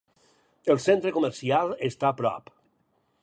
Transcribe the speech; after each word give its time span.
El 0.75 0.81
centre 0.85 1.11
comercial 1.17 1.71
està 1.91 2.13
prop. 2.23 2.53